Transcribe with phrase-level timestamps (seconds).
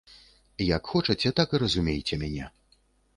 [0.75, 2.49] Як хочаце, так і разумейце мяне.